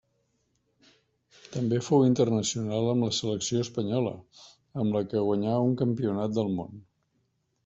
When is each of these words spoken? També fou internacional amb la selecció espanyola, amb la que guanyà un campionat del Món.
També 1.55 1.81
fou 1.87 2.05
internacional 2.07 2.89
amb 2.93 3.07
la 3.09 3.11
selecció 3.19 3.61
espanyola, 3.69 4.15
amb 4.85 4.99
la 4.99 5.07
que 5.13 5.25
guanyà 5.29 5.63
un 5.71 5.81
campionat 5.85 6.39
del 6.41 6.55
Món. 6.61 6.87